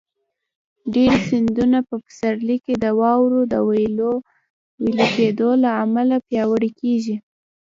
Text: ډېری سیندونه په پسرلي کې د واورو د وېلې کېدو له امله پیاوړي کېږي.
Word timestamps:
ډېری 0.93 1.19
سیندونه 1.29 1.79
په 1.89 1.95
پسرلي 2.05 2.57
کې 2.65 2.73
د 2.83 2.85
واورو 2.99 3.41
د 3.53 3.55
وېلې 3.67 5.07
کېدو 5.17 5.49
له 5.63 5.69
امله 5.83 6.15
پیاوړي 6.27 6.71
کېږي. 6.79 7.15